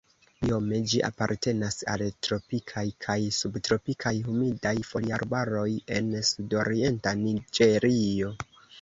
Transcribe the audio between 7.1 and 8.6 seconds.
Niĝerio.